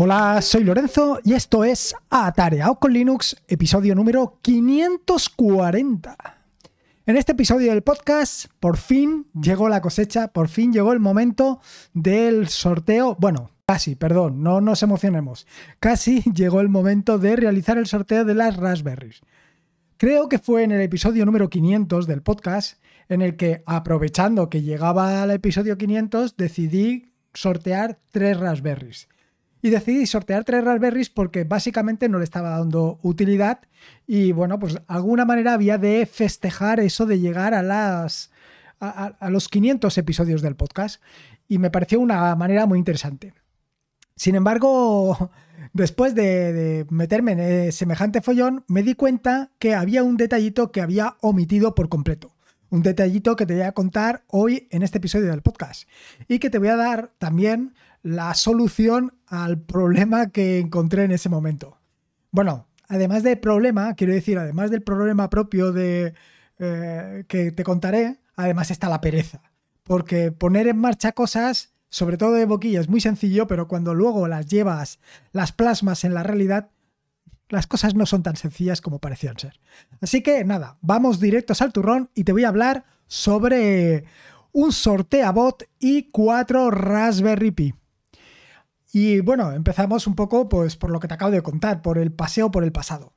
Hola, 0.00 0.40
soy 0.42 0.62
Lorenzo 0.62 1.18
y 1.24 1.32
esto 1.32 1.64
es 1.64 1.92
Atareado 2.08 2.76
con 2.76 2.92
Linux, 2.92 3.34
episodio 3.48 3.96
número 3.96 4.38
540. 4.42 6.16
En 7.04 7.16
este 7.16 7.32
episodio 7.32 7.72
del 7.72 7.82
podcast, 7.82 8.46
por 8.60 8.76
fin 8.76 9.26
llegó 9.34 9.68
la 9.68 9.80
cosecha, 9.80 10.28
por 10.28 10.46
fin 10.46 10.72
llegó 10.72 10.92
el 10.92 11.00
momento 11.00 11.60
del 11.94 12.46
sorteo. 12.46 13.16
Bueno, 13.18 13.50
casi, 13.66 13.96
perdón, 13.96 14.40
no 14.40 14.60
nos 14.60 14.84
emocionemos. 14.84 15.48
Casi 15.80 16.22
llegó 16.32 16.60
el 16.60 16.68
momento 16.68 17.18
de 17.18 17.34
realizar 17.34 17.76
el 17.76 17.88
sorteo 17.88 18.24
de 18.24 18.36
las 18.36 18.56
Raspberries. 18.56 19.22
Creo 19.96 20.28
que 20.28 20.38
fue 20.38 20.62
en 20.62 20.70
el 20.70 20.80
episodio 20.80 21.26
número 21.26 21.50
500 21.50 22.06
del 22.06 22.22
podcast 22.22 22.80
en 23.08 23.20
el 23.20 23.34
que, 23.34 23.64
aprovechando 23.66 24.48
que 24.48 24.62
llegaba 24.62 25.24
al 25.24 25.32
episodio 25.32 25.76
500, 25.76 26.36
decidí 26.36 27.10
sortear 27.34 27.98
tres 28.12 28.38
Raspberries. 28.38 29.08
Y 29.60 29.70
decidí 29.70 30.06
sortear 30.06 30.44
tres 30.44 30.64
Raspberries 30.64 31.10
porque 31.10 31.44
básicamente 31.44 32.08
no 32.08 32.18
le 32.18 32.24
estaba 32.24 32.50
dando 32.50 32.98
utilidad 33.02 33.60
y 34.06 34.32
bueno, 34.32 34.58
pues 34.58 34.80
alguna 34.86 35.24
manera 35.24 35.54
había 35.54 35.78
de 35.78 36.06
festejar 36.06 36.80
eso 36.80 37.06
de 37.06 37.18
llegar 37.18 37.54
a, 37.54 37.62
las, 37.62 38.30
a, 38.80 39.30
los 39.30 39.48
500 39.48 39.98
episodios 39.98 40.42
del 40.42 40.54
podcast 40.54 41.02
y 41.48 41.58
me 41.58 41.70
pareció 41.70 41.98
una 41.98 42.34
manera 42.36 42.66
muy 42.66 42.78
interesante. 42.78 43.34
Sin 44.14 44.36
embargo, 44.36 45.30
después 45.72 46.14
de, 46.14 46.52
de, 46.52 46.86
meterme 46.90 47.32
en 47.32 47.72
semejante 47.72 48.20
follón, 48.20 48.64
me 48.68 48.82
di 48.82 48.94
cuenta 48.94 49.50
que 49.58 49.74
había 49.74 50.04
un 50.04 50.16
detallito 50.16 50.70
que 50.70 50.82
había 50.82 51.16
omitido 51.20 51.74
por 51.74 51.88
completo. 51.88 52.34
Un 52.70 52.82
detallito 52.82 53.34
que 53.34 53.46
te 53.46 53.54
voy 53.54 53.62
a 53.62 53.72
contar 53.72 54.24
hoy 54.28 54.68
en 54.70 54.82
este 54.82 54.98
episodio 54.98 55.30
del 55.30 55.40
podcast 55.40 55.88
y 56.28 56.38
que 56.38 56.50
te 56.50 56.58
voy 56.58 56.68
a 56.68 56.76
dar 56.76 57.12
también 57.18 57.74
la 58.02 58.34
solución 58.34 59.18
al 59.26 59.60
problema 59.60 60.30
que 60.30 60.58
encontré 60.58 61.04
en 61.04 61.10
ese 61.10 61.28
momento. 61.28 61.78
Bueno, 62.30 62.68
además 62.88 63.22
del 63.22 63.38
problema, 63.38 63.94
quiero 63.94 64.12
decir, 64.12 64.38
además 64.38 64.70
del 64.70 64.82
problema 64.82 65.30
propio 65.30 65.72
de 65.72 66.14
eh, 66.58 67.24
que 67.28 67.52
te 67.52 67.64
contaré, 67.64 68.18
además 68.36 68.70
está 68.70 68.88
la 68.88 69.00
pereza. 69.00 69.42
Porque 69.82 70.32
poner 70.32 70.66
en 70.68 70.78
marcha 70.78 71.12
cosas, 71.12 71.72
sobre 71.88 72.16
todo 72.16 72.32
de 72.32 72.44
boquilla, 72.44 72.80
es 72.80 72.88
muy 72.88 73.00
sencillo, 73.00 73.46
pero 73.46 73.68
cuando 73.68 73.94
luego 73.94 74.28
las 74.28 74.46
llevas, 74.46 74.98
las 75.32 75.52
plasmas 75.52 76.04
en 76.04 76.14
la 76.14 76.22
realidad, 76.22 76.70
las 77.48 77.66
cosas 77.66 77.94
no 77.94 78.06
son 78.06 78.22
tan 78.22 78.36
sencillas 78.36 78.80
como 78.80 78.98
parecían 78.98 79.38
ser. 79.38 79.58
Así 80.00 80.22
que 80.22 80.44
nada, 80.44 80.76
vamos 80.80 81.20
directos 81.20 81.62
al 81.62 81.72
turrón 81.72 82.10
y 82.14 82.24
te 82.24 82.32
voy 82.32 82.44
a 82.44 82.48
hablar 82.48 82.84
sobre 83.06 84.04
un 84.52 84.72
sorteabot 84.72 85.64
y 85.78 86.10
cuatro 86.10 86.70
Raspberry 86.70 87.50
Pi. 87.50 87.74
Y 88.92 89.20
bueno, 89.20 89.52
empezamos 89.52 90.06
un 90.06 90.14
poco 90.14 90.48
pues 90.48 90.76
por 90.76 90.90
lo 90.90 91.00
que 91.00 91.08
te 91.08 91.14
acabo 91.14 91.30
de 91.30 91.42
contar, 91.42 91.82
por 91.82 91.98
el 91.98 92.12
paseo 92.12 92.50
por 92.50 92.64
el 92.64 92.72
pasado. 92.72 93.12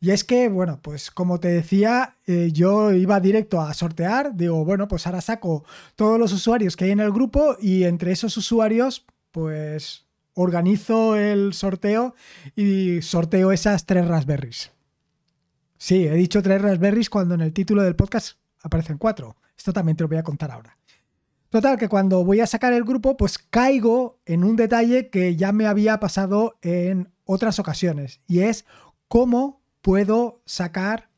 Y 0.00 0.10
es 0.10 0.24
que, 0.24 0.48
bueno, 0.48 0.80
pues 0.82 1.12
como 1.12 1.38
te 1.38 1.46
decía, 1.46 2.16
eh, 2.26 2.50
yo 2.52 2.92
iba 2.92 3.20
directo 3.20 3.60
a 3.60 3.72
sortear, 3.72 4.34
digo, 4.34 4.64
bueno, 4.64 4.88
pues 4.88 5.06
ahora 5.06 5.20
saco 5.20 5.64
todos 5.94 6.18
los 6.18 6.32
usuarios 6.32 6.76
que 6.76 6.86
hay 6.86 6.90
en 6.90 6.98
el 6.98 7.12
grupo 7.12 7.56
y 7.60 7.84
entre 7.84 8.10
esos 8.10 8.36
usuarios, 8.36 9.06
pues 9.30 10.06
organizo 10.34 11.14
el 11.16 11.52
sorteo 11.52 12.16
y 12.56 13.00
sorteo 13.02 13.52
esas 13.52 13.86
tres 13.86 14.08
Raspberries. 14.08 14.72
Sí, 15.78 16.04
he 16.06 16.14
dicho 16.14 16.42
tres 16.42 16.60
Raspberries 16.60 17.08
cuando 17.08 17.36
en 17.36 17.40
el 17.40 17.52
título 17.52 17.84
del 17.84 17.94
podcast 17.94 18.38
aparecen 18.62 18.98
cuatro. 18.98 19.36
Esto 19.56 19.72
también 19.72 19.96
te 19.96 20.02
lo 20.02 20.08
voy 20.08 20.18
a 20.18 20.24
contar 20.24 20.50
ahora. 20.50 20.76
Total, 21.52 21.76
que 21.76 21.90
cuando 21.90 22.24
voy 22.24 22.40
a 22.40 22.46
sacar 22.46 22.72
el 22.72 22.82
grupo, 22.82 23.18
pues 23.18 23.36
caigo 23.36 24.22
en 24.24 24.42
un 24.42 24.56
detalle 24.56 25.10
que 25.10 25.36
ya 25.36 25.52
me 25.52 25.66
había 25.66 26.00
pasado 26.00 26.58
en 26.62 27.12
otras 27.26 27.58
ocasiones, 27.58 28.22
y 28.26 28.38
es 28.38 28.64
cómo 29.06 29.60
puedo 29.82 30.40
sacar 30.46 31.10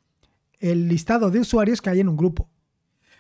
el 0.59 0.89
listado 0.89 1.31
de 1.31 1.39
usuarios 1.39 1.81
que 1.81 1.91
hay 1.91 2.01
en 2.01 2.09
un 2.09 2.17
grupo. 2.17 2.51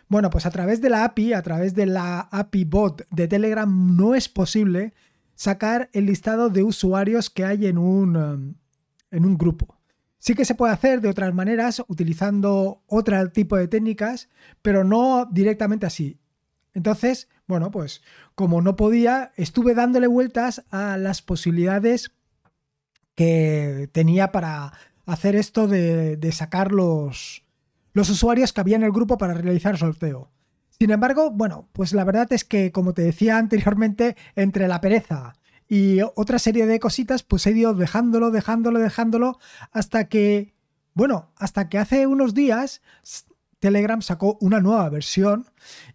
Bueno, 0.09 0.29
pues 0.29 0.45
a 0.45 0.51
través 0.51 0.81
de 0.81 0.91
la 0.91 1.05
API, 1.05 1.35
a 1.35 1.43
través 1.43 1.77
de 1.77 1.87
la 1.87 2.19
API 2.19 2.65
bot 2.65 3.07
de 3.13 3.29
Telegram, 3.29 3.97
no 3.97 4.17
es 4.17 4.29
posible 4.29 4.93
sacar 5.37 5.91
el 5.93 6.07
listado 6.07 6.51
de 6.51 6.65
usuarios 6.65 7.31
que 7.31 7.45
hay 7.45 7.67
en 7.67 7.79
un, 7.79 8.17
um, 8.17 8.55
en 9.13 9.25
un 9.25 9.39
grupo. 9.39 9.79
Sí 10.19 10.35
que 10.35 10.45
se 10.45 10.57
puede 10.57 10.73
hacer 10.73 11.01
de 11.01 11.11
otras 11.11 11.33
maneras, 11.33 11.81
utilizando 11.87 12.83
otro 12.89 13.31
tipo 13.31 13.57
de 13.57 13.69
técnicas, 13.69 14.29
pero 14.63 14.83
no 14.83 15.29
directamente 15.31 15.87
así. 15.87 16.19
Entonces, 16.75 17.29
bueno, 17.47 17.71
pues 17.71 18.03
como 18.35 18.61
no 18.61 18.77
podía, 18.77 19.33
estuve 19.37 19.75
dándole 19.75 20.07
vueltas 20.07 20.65
a 20.71 20.99
las 20.99 21.23
posibilidades 21.23 22.12
que 23.15 23.89
tenía 23.93 24.33
para 24.33 24.73
hacer 25.07 25.37
esto 25.37 25.69
de, 25.69 26.19
sacar 26.33 26.73
los, 26.73 27.45
los 27.93 28.11
usuarios 28.11 28.53
que 28.53 28.61
había 28.61 28.77
en 28.77 28.83
el 28.83 28.93
grupo 28.93 29.19
para 29.19 29.35
realizar 29.35 29.79
sorteo. 29.79 30.31
Sin 30.79 30.91
embargo, 30.91 31.31
bueno, 31.31 31.69
pues 31.73 31.93
la 31.93 32.05
verdad 32.05 32.33
es 32.33 32.45
que, 32.45 32.73
como 32.73 32.95
te 32.95 33.03
decía 33.03 33.39
anteriormente, 33.39 34.17
entre 34.35 34.69
la 34.69 34.81
pereza 34.81 35.35
y 35.69 36.01
otra 36.15 36.39
serie 36.39 36.67
de 36.67 36.81
cositas, 36.81 37.23
pues 37.23 37.47
he 37.47 37.53
ido 37.53 37.75
dejándolo, 37.75 38.31
dejándolo, 38.31 38.81
dejándolo, 38.81 39.39
hasta 39.73 40.09
que, 40.09 40.55
bueno, 40.93 41.33
hasta 41.37 41.69
que 41.69 41.79
hace 41.79 42.06
unos 42.06 42.35
días 42.35 42.83
Telegram 43.65 44.03
sacó 44.03 44.37
una 44.43 44.61
nueva 44.61 44.87
versión 44.91 45.47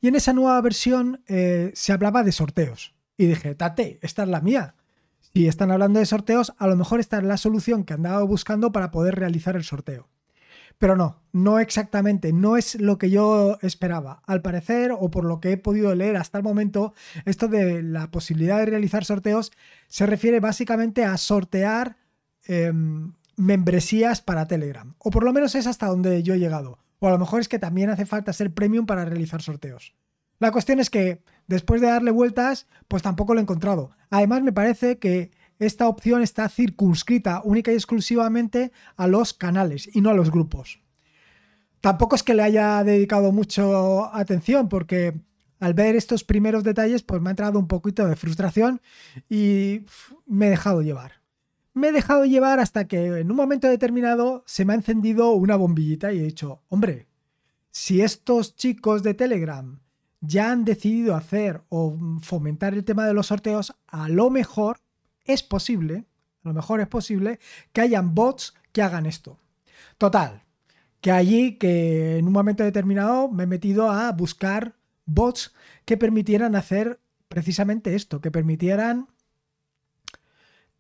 y 0.02 0.08
en 0.08 0.16
esa 0.16 0.34
nueva 0.34 0.60
versión 0.60 1.22
eh, 1.28 1.70
se 1.76 1.94
hablaba 1.94 2.24
de 2.24 2.32
sorteos. 2.32 2.96
Y 3.16 3.28
dije, 3.28 3.54
tate, 3.54 4.00
esta 4.02 4.24
es 4.24 4.30
la 4.30 4.42
mía. 4.42 4.74
Si 5.20 5.48
están 5.48 5.70
hablando 5.70 6.00
de 6.00 6.08
sorteos, 6.08 6.52
a 6.58 6.66
lo 6.66 6.76
mejor 6.76 7.00
esta 7.00 7.20
es 7.20 7.26
la 7.26 7.38
solución 7.38 7.84
que 7.84 7.94
andaba 7.94 8.24
buscando 8.24 8.72
para 8.72 8.90
poder 8.90 9.14
realizar 9.14 9.56
el 9.56 9.64
sorteo. 9.64 10.10
Pero 10.80 10.96
no, 10.96 11.22
no 11.32 11.60
exactamente, 11.60 12.34
no 12.34 12.58
es 12.58 12.74
lo 12.82 12.98
que 12.98 13.12
yo 13.12 13.60
esperaba. 13.62 14.24
Al 14.26 14.42
parecer, 14.42 14.92
o 14.92 15.12
por 15.12 15.24
lo 15.24 15.40
que 15.40 15.52
he 15.52 15.58
podido 15.58 15.94
leer 15.94 16.18
hasta 16.18 16.40
el 16.40 16.44
momento, 16.44 16.96
esto 17.26 17.50
de 17.50 17.84
la 17.84 18.10
posibilidad 18.10 18.58
de 18.58 18.66
realizar 18.66 19.06
sorteos 19.06 19.52
se 19.88 20.08
refiere 20.08 20.40
básicamente 20.40 21.06
a 21.06 21.16
sortear 21.18 21.98
em, 22.48 23.14
membresías 23.38 24.22
para 24.22 24.48
Telegram. 24.48 24.96
O 24.98 25.12
por 25.12 25.24
lo 25.24 25.34
menos 25.34 25.54
es 25.54 25.68
hasta 25.68 25.86
donde 25.86 26.24
yo 26.24 26.34
he 26.34 26.40
llegado. 26.40 26.80
O 27.00 27.08
a 27.08 27.12
lo 27.12 27.20
mejor 27.20 27.42
es 27.42 27.48
que 27.48 27.60
también 27.60 27.90
hace 27.90 28.06
falta 28.06 28.34
ser 28.34 28.54
premium 28.54 28.86
para 28.86 29.06
realizar 29.06 29.42
sorteos. 29.42 29.96
La 30.40 30.52
cuestión 30.52 30.80
es 30.80 30.90
que 30.90 31.22
después 31.48 31.82
de 31.82 31.88
darle 31.88 32.12
vueltas, 32.12 32.68
pues 32.88 33.04
tampoco 33.04 33.34
lo 33.34 33.40
he 33.40 33.44
encontrado. 33.44 33.92
Además, 34.10 34.42
me 34.42 34.54
parece 34.54 34.98
que 34.98 35.32
esta 35.60 35.88
opción 35.88 36.22
está 36.22 36.48
circunscrita 36.48 37.42
única 37.44 37.72
y 37.72 37.76
exclusivamente 37.76 38.72
a 38.96 39.08
los 39.08 39.34
canales 39.34 39.90
y 39.94 40.02
no 40.02 40.10
a 40.10 40.14
los 40.14 40.32
grupos. 40.32 40.82
Tampoco 41.82 42.16
es 42.16 42.24
que 42.24 42.34
le 42.34 42.44
haya 42.44 42.84
dedicado 42.84 43.32
mucho 43.32 44.14
atención 44.14 44.70
porque 44.70 45.20
al 45.60 45.74
ver 45.74 45.96
estos 45.96 46.24
primeros 46.24 46.64
detalles 46.64 47.04
pues 47.04 47.22
me 47.22 47.30
ha 47.30 47.32
entrado 47.32 47.60
un 47.60 47.68
poquito 47.68 48.08
de 48.08 48.16
frustración 48.16 48.82
y 49.30 49.82
me 50.26 50.48
he 50.48 50.50
dejado 50.50 50.82
llevar 50.82 51.19
me 51.80 51.90
he 51.90 51.92
dejado 51.92 52.26
llevar 52.26 52.60
hasta 52.60 52.88
que 52.88 53.20
en 53.20 53.32
un 53.32 53.38
momento 53.38 53.68
determinado 53.68 54.44
se 54.46 54.66
me 54.66 54.74
ha 54.74 54.76
encendido 54.76 55.32
una 55.32 55.56
bombillita 55.56 56.14
y 56.14 56.20
he 56.20 56.24
dicho, 56.24 56.62
hombre, 56.70 57.08
si 57.72 58.02
estos 58.02 58.56
chicos 58.56 59.04
de 59.04 59.14
Telegram 59.14 59.80
ya 60.22 60.52
han 60.52 60.66
decidido 60.66 61.16
hacer 61.16 61.62
o 61.70 61.98
fomentar 62.22 62.74
el 62.74 62.84
tema 62.84 63.06
de 63.08 63.14
los 63.14 63.28
sorteos, 63.28 63.76
a 63.88 64.10
lo 64.10 64.30
mejor 64.30 64.80
es 65.24 65.44
posible, 65.44 66.06
a 66.44 66.50
lo 66.50 66.54
mejor 66.54 66.82
es 66.82 66.88
posible 66.88 67.40
que 67.74 67.82
hayan 67.82 68.14
bots 68.14 68.54
que 68.72 68.82
hagan 68.82 69.06
esto. 69.06 69.40
Total, 69.98 70.44
que 71.02 71.12
allí 71.12 71.58
que 71.58 72.18
en 72.18 72.28
un 72.28 72.34
momento 72.34 72.64
determinado 72.64 73.30
me 73.30 73.44
he 73.44 73.48
metido 73.48 73.90
a 73.90 74.12
buscar 74.12 74.76
bots 75.06 75.54
que 75.86 75.98
permitieran 75.98 76.56
hacer 76.56 77.00
precisamente 77.28 77.96
esto, 77.96 78.22
que 78.22 78.32
permitieran 78.32 79.08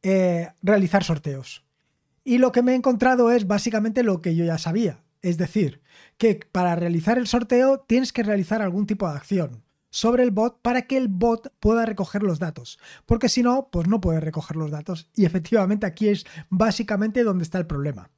eh, 0.03 0.49
realizar 0.61 1.03
sorteos. 1.03 1.65
Y 2.23 2.37
lo 2.37 2.51
que 2.51 2.61
me 2.61 2.73
he 2.73 2.75
encontrado 2.75 3.31
es 3.31 3.47
básicamente 3.47 4.03
lo 4.03 4.21
que 4.21 4.35
yo 4.35 4.45
ya 4.45 4.57
sabía. 4.57 5.03
Es 5.21 5.37
decir, 5.37 5.81
que 6.17 6.39
para 6.51 6.75
realizar 6.75 7.17
el 7.17 7.27
sorteo 7.27 7.79
tienes 7.79 8.13
que 8.13 8.23
realizar 8.23 8.61
algún 8.61 8.85
tipo 8.85 9.09
de 9.09 9.17
acción 9.17 9.63
sobre 9.89 10.23
el 10.23 10.31
bot 10.31 10.61
para 10.61 10.83
que 10.83 10.97
el 10.97 11.07
bot 11.07 11.51
pueda 11.59 11.85
recoger 11.85 12.23
los 12.23 12.39
datos. 12.39 12.79
Porque 13.05 13.29
si 13.29 13.43
no, 13.43 13.69
pues 13.71 13.87
no 13.87 14.01
puede 14.01 14.19
recoger 14.19 14.57
los 14.57 14.71
datos. 14.71 15.09
Y 15.15 15.25
efectivamente 15.25 15.85
aquí 15.85 16.09
es 16.09 16.25
básicamente 16.49 17.23
donde 17.23 17.43
está 17.43 17.57
el 17.57 17.67
problema. 17.67 18.09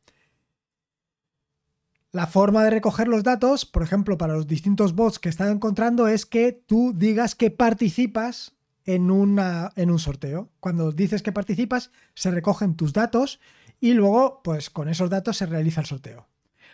La 2.12 2.28
forma 2.28 2.64
de 2.66 2.72
recoger 2.72 3.08
los 3.08 3.24
datos, 3.24 3.66
por 3.66 3.84
ejemplo, 3.84 4.18
para 4.18 4.34
los 4.34 4.46
distintos 4.46 4.94
bots 4.94 5.18
que 5.18 5.30
están 5.30 5.50
encontrando, 5.50 6.10
es 6.10 6.26
que 6.26 6.52
tú 6.52 6.92
digas 6.94 7.36
que 7.36 7.52
participas 7.52 8.54
en, 8.96 9.12
un 9.12 10.00
sorteo. 10.00 10.50
Cuando 10.60 10.92
dices 10.92 11.22
que 11.22 11.32
participas, 11.32 11.92
se 12.14 12.32
recogen 12.32 12.76
tus 12.76 12.94
datos 12.94 13.40
y 13.80 13.94
luego, 13.94 14.42
pues 14.44 14.70
con 14.70 14.90
esos 14.90 15.10
datos 15.10 15.38
se 15.38 15.46
realiza 15.46 15.82
el 15.82 15.88
sorteo. 15.88 16.28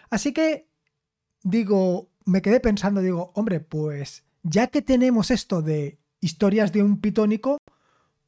Así 0.09 0.33
que, 0.33 0.69
digo, 1.43 2.09
me 2.25 2.41
quedé 2.41 2.59
pensando, 2.59 3.01
digo, 3.01 3.31
hombre, 3.35 3.59
pues 3.59 4.23
ya 4.43 4.67
que 4.67 4.81
tenemos 4.81 5.31
esto 5.31 5.61
de 5.61 5.99
historias 6.19 6.71
de 6.71 6.83
un 6.83 6.99
pitónico, 6.99 7.57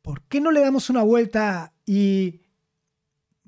¿por 0.01 0.23
qué 0.23 0.41
no 0.41 0.51
le 0.51 0.61
damos 0.61 0.89
una 0.89 1.03
vuelta 1.03 1.73
y 1.85 2.41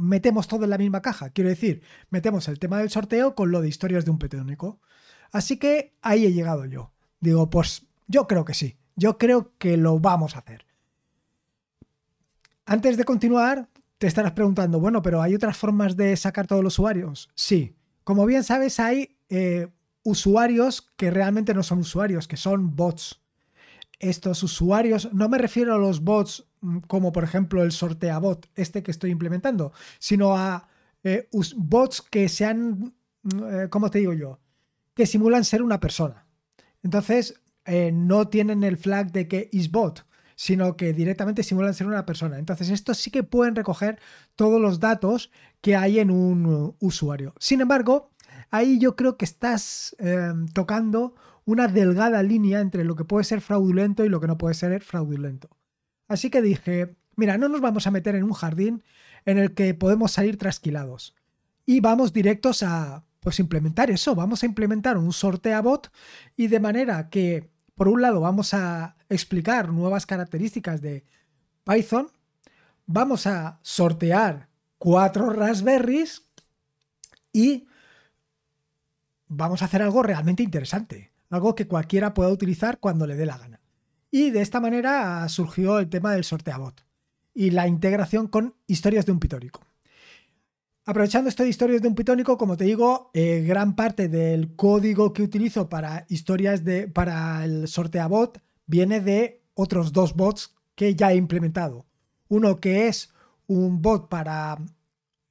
metemos 0.01 0.47
todo 0.47 0.63
en 0.63 0.71
la 0.71 0.77
misma 0.77 1.01
caja. 1.01 1.29
Quiero 1.29 1.49
decir, 1.49 1.83
metemos 2.09 2.47
el 2.47 2.59
tema 2.59 2.79
del 2.79 2.89
sorteo 2.89 3.35
con 3.35 3.51
lo 3.51 3.61
de 3.61 3.69
historias 3.69 4.03
de 4.03 4.11
un 4.11 4.17
petónico. 4.17 4.81
Así 5.31 5.57
que 5.57 5.95
ahí 6.01 6.25
he 6.25 6.33
llegado 6.33 6.65
yo. 6.65 6.91
Digo, 7.19 7.49
pues 7.49 7.85
yo 8.07 8.27
creo 8.27 8.43
que 8.43 8.53
sí. 8.53 8.77
Yo 9.01 9.17
creo 9.17 9.51
que 9.57 9.77
lo 9.77 9.99
vamos 9.99 10.35
a 10.35 10.39
hacer. 10.39 10.63
Antes 12.67 12.97
de 12.97 13.03
continuar, 13.03 13.67
te 13.97 14.05
estarás 14.05 14.33
preguntando, 14.33 14.79
bueno, 14.79 15.01
pero 15.01 15.23
¿hay 15.23 15.33
otras 15.33 15.57
formas 15.57 15.97
de 15.97 16.15
sacar 16.15 16.45
todos 16.45 16.63
los 16.63 16.73
usuarios? 16.73 17.27
Sí. 17.33 17.73
Como 18.03 18.27
bien 18.27 18.43
sabes, 18.43 18.79
hay 18.79 19.17
eh, 19.29 19.69
usuarios 20.03 20.91
que 20.97 21.09
realmente 21.09 21.55
no 21.55 21.63
son 21.63 21.79
usuarios, 21.79 22.27
que 22.27 22.37
son 22.37 22.75
bots. 22.75 23.19
Estos 23.97 24.43
usuarios, 24.43 25.11
no 25.11 25.29
me 25.29 25.39
refiero 25.39 25.73
a 25.73 25.79
los 25.79 26.03
bots 26.03 26.45
mm, 26.61 26.81
como 26.81 27.11
por 27.11 27.23
ejemplo 27.23 27.63
el 27.63 27.71
sorteabot, 27.71 28.51
este 28.53 28.83
que 28.83 28.91
estoy 28.91 29.09
implementando, 29.09 29.73
sino 29.97 30.37
a 30.37 30.67
eh, 31.03 31.27
bots 31.55 32.03
que 32.03 32.29
sean, 32.29 32.93
mm, 33.23 33.43
eh, 33.49 33.69
¿cómo 33.71 33.89
te 33.89 33.97
digo 33.97 34.13
yo? 34.13 34.39
Que 34.93 35.07
simulan 35.07 35.43
ser 35.43 35.63
una 35.63 35.79
persona. 35.79 36.27
Entonces, 36.83 37.41
no 37.65 38.27
tienen 38.27 38.63
el 38.63 38.77
flag 38.77 39.11
de 39.11 39.27
que 39.27 39.49
is 39.51 39.71
bot, 39.71 40.05
sino 40.35 40.75
que 40.75 40.93
directamente 40.93 41.43
simulan 41.43 41.73
ser 41.73 41.87
una 41.87 42.05
persona. 42.05 42.39
Entonces, 42.39 42.69
estos 42.69 42.97
sí 42.97 43.11
que 43.11 43.23
pueden 43.23 43.55
recoger 43.55 43.99
todos 44.35 44.59
los 44.59 44.79
datos 44.79 45.31
que 45.61 45.75
hay 45.75 45.99
en 45.99 46.09
un 46.09 46.45
uh, 46.47 46.75
usuario. 46.79 47.35
Sin 47.39 47.61
embargo, 47.61 48.09
ahí 48.49 48.79
yo 48.79 48.95
creo 48.95 49.17
que 49.17 49.25
estás 49.25 49.95
em, 49.99 50.47
tocando 50.47 51.13
una 51.45 51.67
delgada 51.67 52.23
línea 52.23 52.59
entre 52.59 52.83
lo 52.83 52.95
que 52.95 53.05
puede 53.05 53.23
ser 53.23 53.41
fraudulento 53.41 54.03
y 54.03 54.09
lo 54.09 54.19
que 54.19 54.27
no 54.27 54.37
puede 54.37 54.55
ser 54.55 54.81
fraudulento. 54.81 55.49
Así 56.07 56.29
que 56.29 56.41
dije, 56.41 56.95
mira, 57.15 57.37
no 57.37 57.47
nos 57.47 57.61
vamos 57.61 57.85
a 57.85 57.91
meter 57.91 58.15
en 58.15 58.23
un 58.23 58.33
jardín 58.33 58.83
en 59.25 59.37
el 59.37 59.53
que 59.53 59.73
podemos 59.73 60.11
salir 60.11 60.37
trasquilados. 60.37 61.15
Y 61.65 61.79
vamos 61.81 62.13
directos 62.13 62.63
a, 62.63 63.05
pues, 63.19 63.39
implementar 63.39 63.91
eso. 63.91 64.15
Vamos 64.15 64.43
a 64.43 64.47
implementar 64.47 64.97
un 64.97 65.13
sortea 65.13 65.61
bot 65.61 65.91
y 66.35 66.47
de 66.47 66.59
manera 66.59 67.09
que, 67.09 67.50
por 67.75 67.87
un 67.87 68.01
lado, 68.01 68.21
vamos 68.21 68.53
a 68.53 68.95
explicar 69.09 69.69
nuevas 69.69 70.05
características 70.05 70.81
de 70.81 71.05
Python, 71.63 72.07
vamos 72.85 73.27
a 73.27 73.59
sortear 73.61 74.49
cuatro 74.77 75.29
raspberries 75.29 76.23
y 77.31 77.67
vamos 79.27 79.61
a 79.61 79.65
hacer 79.65 79.81
algo 79.81 80.03
realmente 80.03 80.43
interesante, 80.43 81.11
algo 81.29 81.55
que 81.55 81.67
cualquiera 81.67 82.13
pueda 82.13 82.29
utilizar 82.29 82.79
cuando 82.79 83.07
le 83.07 83.15
dé 83.15 83.25
la 83.25 83.37
gana. 83.37 83.61
Y 84.11 84.31
de 84.31 84.41
esta 84.41 84.59
manera 84.59 85.27
surgió 85.29 85.79
el 85.79 85.89
tema 85.89 86.11
del 86.11 86.25
sorteabot 86.25 86.83
y 87.33 87.51
la 87.51 87.67
integración 87.67 88.27
con 88.27 88.55
historias 88.67 89.05
de 89.05 89.13
un 89.13 89.19
pitónico. 89.19 89.61
Aprovechando 90.83 91.29
esto 91.29 91.43
de 91.43 91.49
historias 91.49 91.81
de 91.81 91.87
un 91.87 91.95
pitónico, 91.95 92.37
como 92.37 92.57
te 92.57 92.63
digo, 92.63 93.11
eh, 93.13 93.43
gran 93.47 93.75
parte 93.75 94.07
del 94.07 94.55
código 94.55 95.13
que 95.13 95.21
utilizo 95.21 95.69
para 95.69 96.05
historias 96.09 96.63
de 96.63 96.87
para 96.87 97.45
el 97.45 97.67
sorteabot 97.67 98.41
viene 98.65 98.99
de 98.99 99.43
otros 99.53 99.93
dos 99.93 100.15
bots 100.15 100.55
que 100.73 100.95
ya 100.95 101.11
he 101.11 101.15
implementado. 101.15 101.85
Uno 102.29 102.59
que 102.59 102.87
es 102.87 103.13
un 103.45 103.81
bot 103.81 104.09
para 104.09 104.57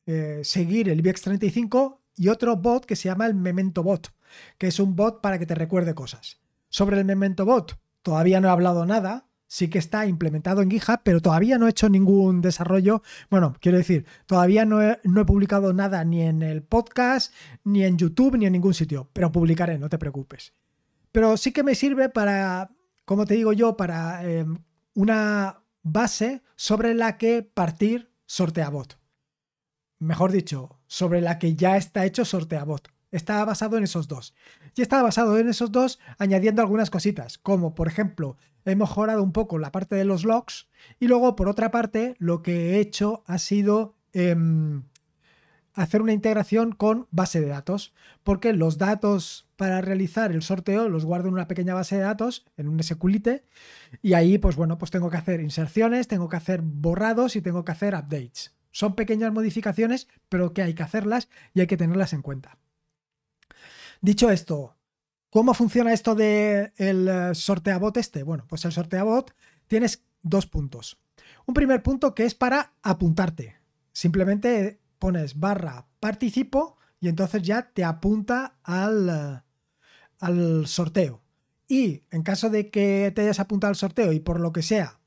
eh, 0.06 0.41
seguir 0.44 0.88
el 0.88 1.00
IBEX 1.00 1.23
35 1.23 2.00
y 2.17 2.29
otro 2.29 2.56
bot 2.56 2.87
que 2.87 2.94
se 2.94 3.08
llama 3.08 3.26
el 3.26 3.35
Memento 3.35 3.82
Bot, 3.82 4.12
que 4.56 4.69
es 4.69 4.79
un 4.79 4.94
bot 4.94 5.20
para 5.20 5.38
que 5.38 5.47
te 5.47 5.55
recuerde 5.56 5.94
cosas. 5.94 6.38
Sobre 6.69 6.99
el 6.99 7.05
Memento 7.05 7.44
Bot 7.44 7.76
todavía 8.02 8.41
no 8.41 8.49
he 8.49 8.50
hablado 8.52 8.87
nada, 8.87 9.30
sí 9.50 9.69
que 9.69 9.81
está 9.81 10.06
implementado 10.06 10.62
en 10.62 10.70
GitHub, 10.70 11.00
pero 11.02 11.20
todavía 11.20 11.58
no 11.58 11.67
he 11.67 11.70
hecho 11.70 11.88
ningún 11.88 12.41
desarrollo. 12.41 13.02
Bueno, 13.31 13.56
quiero 13.61 13.79
decir, 13.79 14.06
todavía 14.26 14.64
no 14.64 14.81
he, 14.81 15.00
no 15.02 15.23
he, 15.23 15.25
publicado 15.25 15.73
nada 15.73 16.05
ni 16.05 16.23
en 16.23 16.43
el 16.43 16.62
podcast, 16.62 17.35
ni 17.64 17.82
en 17.82 17.99
YouTube, 17.99 18.37
ni 18.37 18.47
en 18.47 18.52
ningún 18.52 18.75
sitio, 18.75 19.08
pero 19.12 19.32
publicaré, 19.32 19.76
no 19.76 19.88
te 19.88 19.99
preocupes. 19.99 20.52
Pero 21.11 21.37
sí 21.37 21.50
que 21.50 21.64
me 21.64 21.75
sirve 21.75 22.08
para 22.08 22.70
como 23.11 23.26
te 23.26 23.35
digo 23.35 23.52
yo, 23.52 23.76
para 23.76 24.25
em, 24.25 24.58
una 24.94 25.64
base 25.82 26.44
sobre 26.55 26.94
la 26.94 27.19
que 27.19 27.43
partir 27.43 28.08
SorteaBot. 28.26 29.00
Mejor 29.99 30.31
dicho, 30.31 30.79
sobre 30.87 31.20
la 31.20 31.41
que 31.41 31.56
ya 31.56 31.76
está 31.76 32.05
hecho 32.05 32.25
SorteaBot. 32.25 32.87
Está 33.11 33.45
basado 33.45 33.77
en 33.77 33.85
esos 33.85 34.09
dos. 34.09 34.35
Y 34.77 34.83
está 34.83 35.03
basado 35.03 35.39
en 35.39 35.49
esos 35.49 35.73
dos 35.73 35.99
añadiendo 36.19 36.62
algunas 36.62 36.91
cositas, 36.91 37.39
como 37.39 37.75
por 37.75 37.89
ejemplo, 37.89 38.37
he 38.65 38.77
mejorado 38.77 39.23
un 39.23 39.33
poco 39.33 39.59
la 39.59 39.73
parte 39.73 39.97
de 39.97 40.05
los 40.05 40.25
logs 40.25 40.69
y 40.99 41.09
luego 41.09 41.35
por 41.37 41.49
otra 41.49 41.71
parte 41.71 42.15
lo 42.19 42.43
que 42.43 42.71
he 42.71 42.81
hecho 42.81 43.25
ha 43.27 43.39
sido 43.39 43.97
em, 44.12 44.85
hacer 45.75 46.03
una 46.03 46.12
integración 46.12 46.73
con 46.73 47.07
base 47.11 47.41
de 47.41 47.49
datos, 47.49 47.95
porque 48.23 48.53
los 48.53 48.79
datos 48.79 49.49
para 49.57 49.81
realizar 49.81 50.33
el 50.33 50.43
sorteo 50.43 50.89
los 50.89 51.05
guardo 51.05 51.29
en 51.29 51.35
una 51.35 51.49
pequeña 51.49 51.75
base 51.75 51.97
de 51.97 52.03
datos, 52.03 52.45
en 52.57 52.69
un 52.69 52.83
SQLite, 52.83 53.45
y 54.03 54.15
ahí 54.15 54.39
pues 54.39 54.57
bueno, 54.57 54.79
pues 54.79 54.91
tengo 54.91 55.11
que 55.11 55.17
hacer 55.17 55.41
inserciones, 55.41 56.09
tengo 56.09 56.29
que 56.29 56.37
hacer 56.37 56.61
borrados 56.62 57.37
y 57.37 57.43
tengo 57.43 57.65
que 57.65 57.73
hacer 57.73 57.95
updates. 57.95 58.55
Son 58.73 58.95
pequeñas 58.95 59.33
modificaciones, 59.33 60.07
pero 60.29 60.53
que 60.53 60.62
hay 60.62 60.75
que 60.75 60.83
hacerlas 60.83 61.29
y 61.55 61.61
hay 61.61 61.67
que 61.67 61.77
tenerlas 61.77 62.12
en 62.12 62.23
cuenta. 62.23 62.59
Dicho 64.02 64.31
esto, 64.31 64.79
¿cómo 65.29 65.52
funciona 65.52 65.93
esto 65.93 66.14
del 66.14 66.73
de 66.75 67.31
eh, 67.31 67.35
sorteabot 67.35 67.94
este? 67.99 68.23
Bueno, 68.23 68.47
pues 68.49 68.64
el 68.64 68.73
sorteabot 68.73 69.35
tienes 69.67 70.05
dos 70.23 70.47
puntos. 70.47 70.99
Un 71.47 71.52
primer 71.52 71.82
punto 71.82 72.14
que 72.14 72.25
es 72.25 72.35
para 72.35 72.73
apuntarte. 72.82 73.56
Simplemente 73.93 74.81
pones 74.99 75.38
barra 75.38 75.87
participo 76.00 76.79
y 76.99 77.08
entonces 77.08 77.43
ya 77.43 77.73
te 77.73 77.85
apunta 77.85 78.56
al, 78.62 79.44
al 80.19 80.67
sorteo. 80.67 81.20
Y 81.69 82.05
en 82.11 82.23
caso 82.23 82.49
de 82.49 82.70
que 82.70 83.12
te 83.14 83.20
hayas 83.20 83.41
apuntado 83.41 83.70
al 83.70 83.76
sorteo 83.76 84.12
y 84.14 84.20
por 84.20 84.41
lo 84.41 84.52
que 84.52 84.62
sea 84.62 84.99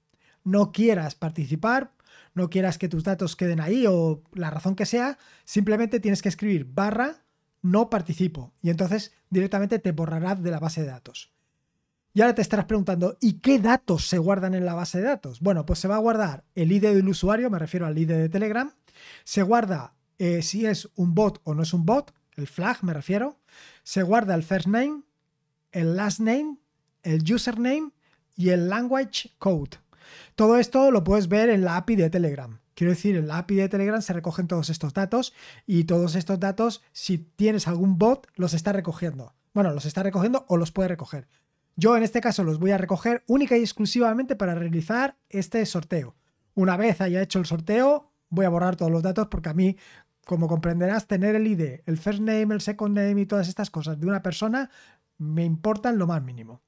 no 0.44 0.72
quieras 0.72 1.16
participar, 1.16 1.94
no 2.36 2.50
quieras 2.52 2.78
que 2.78 2.90
tus 2.90 3.04
datos 3.04 3.36
queden 3.36 3.60
ahí 3.60 3.86
o 3.88 4.22
la 4.34 4.52
razón 4.52 4.76
que 4.76 4.86
sea, 4.86 5.18
simplemente 5.46 6.00
tienes 6.00 6.22
que 6.22 6.30
escribir 6.30 6.66
barra 6.66 7.23
no 7.64 7.90
participo 7.90 8.54
y 8.62 8.70
entonces 8.70 9.12
directamente 9.32 9.80
te 9.80 9.92
borrará 9.92 10.36
de 10.36 10.52
la 10.52 10.60
base 10.60 10.82
de 10.82 10.88
datos. 10.88 11.32
Y 12.14 12.22
ahora 12.22 12.36
te 12.36 12.44
estarás 12.44 12.66
preguntando, 12.66 13.18
¿y 13.20 13.40
qué 13.40 13.58
datos 13.58 14.08
se 14.08 14.20
guardan 14.20 14.54
en 14.54 14.66
la 14.66 14.76
base 14.76 15.00
de 15.00 15.06
datos? 15.06 15.40
Bueno, 15.40 15.66
pues 15.66 15.80
se 15.80 15.88
va 15.88 15.96
a 15.96 16.00
guardar 16.00 16.44
el 16.54 16.72
ID 16.72 16.84
del 16.94 17.10
usuario, 17.10 17.50
me 17.50 17.58
refiero 17.58 17.88
al 17.88 17.98
ID 17.98 18.10
de 18.10 18.30
Telegram, 18.30 18.72
se 19.24 19.42
guarda 19.42 19.96
eh, 20.20 20.44
si 20.44 20.68
es 20.68 20.90
un 20.96 21.16
bot 21.16 21.42
o 21.44 21.56
no 21.56 21.64
es 21.64 21.74
un 21.74 21.86
bot, 21.88 22.14
el 22.36 22.48
flag 22.48 22.84
me 22.84 22.94
refiero. 22.94 23.40
Se 23.84 24.04
guarda 24.04 24.36
el 24.36 24.44
first 24.44 24.68
name, 24.68 25.04
el 25.72 25.96
last 25.96 26.20
name, 26.20 26.58
el 27.04 27.24
username 27.32 27.92
y 28.36 28.50
el 28.50 28.70
language 28.70 29.32
code. 29.40 29.78
Todo 30.36 30.58
esto 30.58 30.92
lo 30.92 31.04
puedes 31.04 31.28
ver 31.28 31.50
en 31.50 31.64
la 31.64 31.78
API 31.78 31.96
de 31.96 32.10
Telegram. 32.10 32.60
Quiero 32.76 32.92
decir, 32.92 33.16
en 33.16 33.28
la 33.28 33.38
API 33.40 33.56
de 33.56 33.70
Telegram 33.70 34.02
se 34.02 34.14
recogen 34.14 34.48
todos 34.48 34.70
estos 34.70 34.94
datos 34.94 35.34
y 35.66 35.84
todos 35.84 36.16
estos 36.16 36.40
datos, 36.40 36.82
si 36.92 37.18
tienes 37.18 37.68
algún 37.68 37.98
bot, 37.98 38.28
los 38.36 38.54
está 38.54 38.72
recogiendo. 38.74 39.34
Bueno, 39.54 39.72
los 39.74 39.86
está 39.86 40.02
recogiendo 40.02 40.46
o 40.48 40.58
los 40.58 40.72
puede 40.72 40.90
recoger. 40.90 41.28
Yo 41.76 41.96
en 41.98 42.04
este 42.04 42.22
caso 42.22 42.44
los 42.44 42.60
voy 42.60 42.72
a 42.72 42.78
recoger 42.78 43.24
única 43.28 43.58
y 43.58 43.62
exclusivamente 43.62 44.36
para 44.36 44.56
realizar 44.56 45.18
este 45.30 45.66
sorteo. 45.66 46.16
Una 46.56 46.78
vez 46.78 47.02
haya 47.02 47.22
hecho 47.22 47.40
el 47.40 47.46
sorteo, 47.46 48.12
voy 48.30 48.46
a 48.46 48.50
borrar 48.50 48.76
todos 48.76 48.92
los 48.92 49.04
datos 49.04 49.28
porque 49.28 49.50
a 49.50 49.54
mí, 49.54 49.78
como 50.26 50.48
comprenderás, 50.48 51.08
tener 51.08 51.36
el 51.36 51.48
ID, 51.48 51.82
el 51.86 51.98
first 51.98 52.20
name, 52.20 52.54
el 52.54 52.62
second 52.62 52.98
name 52.98 53.22
y 53.22 53.26
todas 53.26 53.48
estas 53.48 53.70
cosas 53.70 54.00
de 54.00 54.08
una 54.08 54.22
persona 54.22 54.70
me 55.18 55.46
importan 55.46 55.98
lo 55.98 56.08
más 56.08 56.22
mínimo. 56.24 56.62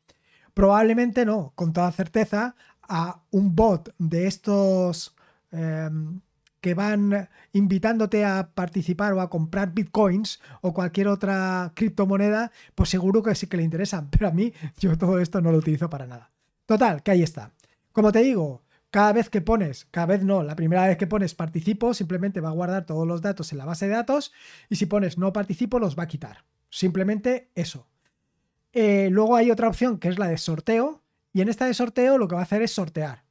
Probablemente 0.53 1.25
no, 1.25 1.53
con 1.55 1.73
toda 1.73 1.91
certeza, 1.91 2.55
a 2.81 3.23
un 3.31 3.55
bot 3.55 3.93
de 3.97 4.27
estos 4.27 5.15
em, 5.51 6.21
que 6.61 6.73
van 6.73 7.29
invitándote 7.53 8.25
a 8.25 8.49
participar 8.55 9.13
o 9.13 9.21
a 9.21 9.29
comprar 9.29 9.73
bitcoins 9.73 10.41
o 10.61 10.73
cualquier 10.73 11.07
otra 11.07 11.71
criptomoneda, 11.75 12.51
pues 12.73 12.89
seguro 12.89 13.21
que 13.21 13.35
sí 13.35 13.47
que 13.47 13.57
le 13.57 13.63
interesan, 13.63 14.09
pero 14.11 14.29
a 14.29 14.31
mí 14.31 14.51
yo 14.79 14.97
todo 14.97 15.19
esto 15.19 15.41
no 15.41 15.51
lo 15.51 15.59
utilizo 15.59 15.89
para 15.89 16.07
nada. 16.07 16.31
Total, 16.65 17.03
que 17.03 17.11
ahí 17.11 17.21
está. 17.21 17.51
Como 17.91 18.11
te 18.11 18.19
digo, 18.19 18.63
cada 18.89 19.13
vez 19.13 19.29
que 19.29 19.41
pones, 19.41 19.85
cada 19.91 20.07
vez 20.07 20.23
no, 20.23 20.41
la 20.41 20.55
primera 20.55 20.87
vez 20.87 20.97
que 20.97 21.05
pones 21.05 21.35
participo, 21.35 21.93
simplemente 21.93 22.41
va 22.41 22.49
a 22.49 22.53
guardar 22.53 22.85
todos 22.85 23.05
los 23.05 23.21
datos 23.21 23.51
en 23.51 23.57
la 23.59 23.65
base 23.65 23.87
de 23.87 23.93
datos 23.93 24.31
y 24.69 24.77
si 24.77 24.85
pones 24.85 25.17
no 25.17 25.33
participo, 25.33 25.79
los 25.79 25.95
va 25.95 26.03
a 26.03 26.07
quitar. 26.07 26.45
Simplemente 26.69 27.51
eso. 27.55 27.87
Eh, 28.73 29.09
luego 29.11 29.35
hay 29.35 29.51
otra 29.51 29.67
opción 29.67 29.99
que 29.99 30.07
es 30.07 30.17
la 30.17 30.27
de 30.27 30.37
sorteo 30.37 31.03
y 31.31 31.41
en 31.41 31.49
esta 31.49 31.65
de 31.65 31.73
sorteo 31.73 32.17
lo 32.17 32.27
que 32.27 32.35
va 32.35 32.41
a 32.41 32.45
hacer 32.45 32.61
es 32.61 32.71
sortear. 32.71 33.23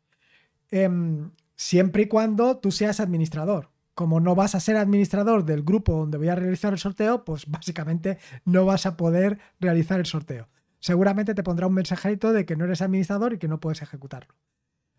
Em, 0.70 1.30
siempre 1.56 2.02
y 2.02 2.08
cuando 2.08 2.58
tú 2.58 2.70
seas 2.72 3.00
administrador. 3.00 3.70
Como 3.94 4.18
no 4.18 4.34
vas 4.34 4.54
a 4.54 4.60
ser 4.60 4.76
administrador 4.76 5.44
del 5.44 5.62
grupo 5.62 5.92
donde 5.92 6.18
voy 6.18 6.28
a 6.28 6.34
realizar 6.34 6.72
el 6.72 6.78
sorteo, 6.80 7.24
pues 7.24 7.46
básicamente 7.46 8.18
no 8.44 8.64
vas 8.64 8.86
a 8.86 8.96
poder 8.96 9.38
realizar 9.60 10.00
el 10.00 10.06
sorteo. 10.06 10.48
Seguramente 10.80 11.34
te 11.34 11.44
pondrá 11.44 11.68
un 11.68 11.74
mensajerito 11.74 12.32
de 12.32 12.44
que 12.44 12.56
no 12.56 12.64
eres 12.64 12.82
administrador 12.82 13.34
y 13.34 13.38
que 13.38 13.48
no 13.48 13.60
puedes 13.60 13.82
ejecutarlo 13.82 14.34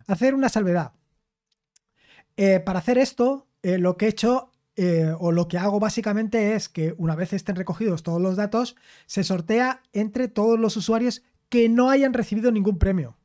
hacer 0.08 0.36
una 0.36 0.50
salvedad. 0.50 0.94
Eh, 2.38 2.60
para 2.60 2.80
hacer 2.80 2.98
esto, 2.98 3.48
eh, 3.64 3.78
lo 3.78 3.98
que 3.98 4.06
he 4.06 4.10
hecho 4.10 4.52
eh, 4.76 5.14
o 5.20 5.32
lo 5.32 5.48
que 5.48 5.58
hago 5.58 5.80
básicamente 5.80 6.56
es 6.56 6.68
que 6.68 6.94
una 6.98 7.16
vez 7.16 7.34
estén 7.34 7.56
recogidos 7.56 8.04
todos 8.04 8.22
los 8.22 8.36
datos, 8.36 8.76
se 9.06 9.24
sortea 9.24 9.82
entre 9.94 10.28
todos 10.28 10.60
los 10.60 10.76
usuarios 10.76 11.24
que 11.50 11.70
no 11.70 11.90
hayan 11.90 12.14
recibido 12.14 12.52
ningún 12.52 12.78
premio. 12.78 13.18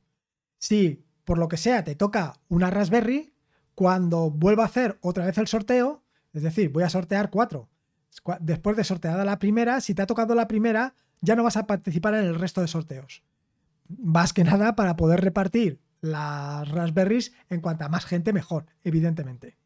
Si 0.58 1.04
por 1.30 1.38
lo 1.38 1.46
que 1.46 1.58
sea 1.58 1.84
te 1.84 1.94
toca 1.94 2.40
una 2.48 2.70
Raspberry, 2.70 3.32
cuando 3.76 4.32
vuelva 4.32 4.64
a 4.64 4.66
hacer 4.66 4.98
otra 5.00 5.26
vez 5.26 5.38
el 5.38 5.46
sorteo, 5.46 6.02
es 6.32 6.42
decir, 6.42 6.70
voy 6.70 6.82
a 6.82 6.90
sortear 6.90 7.30
cuatro. 7.30 7.68
Después 8.40 8.76
de 8.76 8.82
sorteada 8.82 9.24
la 9.24 9.38
primera, 9.38 9.80
si 9.80 9.94
te 9.94 10.02
ha 10.02 10.08
tocado 10.08 10.34
la 10.34 10.48
primera, 10.48 10.96
ya 11.20 11.36
no 11.36 11.44
vas 11.44 11.56
a 11.56 11.68
participar 11.68 12.14
en 12.14 12.24
el 12.24 12.34
resto 12.34 12.62
de 12.62 12.66
sorteos. 12.66 13.22
Más 13.86 14.32
que 14.32 14.42
nada 14.42 14.74
para 14.74 14.96
poder 14.96 15.20
repartir 15.20 15.80
las 16.00 16.68
Raspberries 16.68 17.32
en 17.48 17.60
cuanta 17.60 17.88
más 17.88 18.06
gente 18.06 18.32
mejor, 18.32 18.66
evidentemente. 18.82 19.56